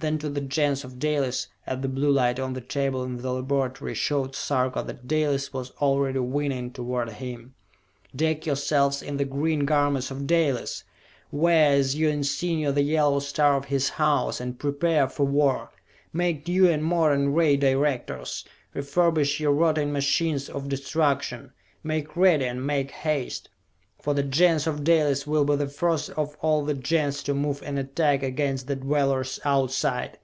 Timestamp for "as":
1.66-1.80, 11.72-11.96